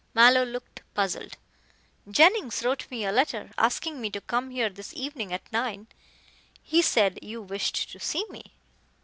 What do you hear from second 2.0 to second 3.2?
"Jennings wrote me a